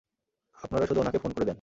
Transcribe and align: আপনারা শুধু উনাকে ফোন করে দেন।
আপনারা 0.55 0.85
শুধু 0.85 0.99
উনাকে 0.99 1.17
ফোন 1.17 1.31
করে 1.31 1.39
দেন। 1.39 1.49